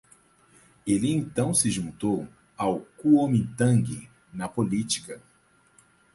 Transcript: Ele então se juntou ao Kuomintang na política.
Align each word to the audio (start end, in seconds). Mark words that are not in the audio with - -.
Ele 0.87 1.13
então 1.13 1.53
se 1.53 1.69
juntou 1.69 2.27
ao 2.57 2.79
Kuomintang 2.97 4.09
na 4.33 4.49
política. 4.49 5.21